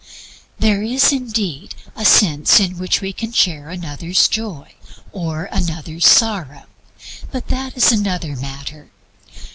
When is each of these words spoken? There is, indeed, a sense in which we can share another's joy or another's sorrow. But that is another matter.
There 0.57 0.81
is, 0.81 1.11
indeed, 1.11 1.75
a 1.95 2.05
sense 2.05 2.59
in 2.59 2.79
which 2.79 3.01
we 3.01 3.13
can 3.13 3.31
share 3.31 3.69
another's 3.69 4.27
joy 4.27 4.73
or 5.11 5.45
another's 5.51 6.07
sorrow. 6.07 6.63
But 7.31 7.49
that 7.49 7.77
is 7.77 7.91
another 7.91 8.35
matter. 8.35 8.89